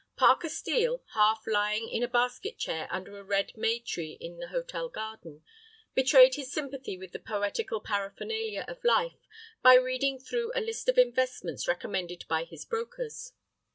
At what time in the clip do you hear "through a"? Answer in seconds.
10.17-10.59